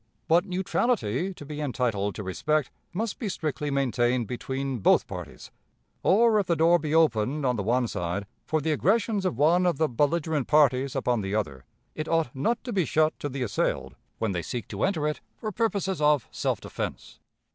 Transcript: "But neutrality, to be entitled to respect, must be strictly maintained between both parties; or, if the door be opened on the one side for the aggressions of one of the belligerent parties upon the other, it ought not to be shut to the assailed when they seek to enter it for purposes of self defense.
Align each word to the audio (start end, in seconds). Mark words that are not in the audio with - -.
"But 0.27 0.45
neutrality, 0.45 1.31
to 1.31 1.45
be 1.45 1.61
entitled 1.61 2.15
to 2.15 2.23
respect, 2.23 2.71
must 2.91 3.19
be 3.19 3.29
strictly 3.29 3.69
maintained 3.69 4.25
between 4.25 4.79
both 4.79 5.05
parties; 5.05 5.51
or, 6.01 6.39
if 6.39 6.47
the 6.47 6.55
door 6.55 6.79
be 6.79 6.95
opened 6.95 7.45
on 7.45 7.55
the 7.55 7.61
one 7.61 7.87
side 7.87 8.25
for 8.47 8.61
the 8.61 8.71
aggressions 8.71 9.27
of 9.27 9.37
one 9.37 9.67
of 9.67 9.77
the 9.77 9.87
belligerent 9.87 10.47
parties 10.47 10.95
upon 10.95 11.21
the 11.21 11.35
other, 11.35 11.65
it 11.93 12.07
ought 12.09 12.33
not 12.35 12.63
to 12.63 12.73
be 12.73 12.83
shut 12.83 13.13
to 13.19 13.29
the 13.29 13.43
assailed 13.43 13.95
when 14.17 14.31
they 14.31 14.41
seek 14.41 14.67
to 14.69 14.83
enter 14.85 15.07
it 15.07 15.21
for 15.37 15.51
purposes 15.51 16.01
of 16.01 16.27
self 16.31 16.59
defense. 16.59 17.19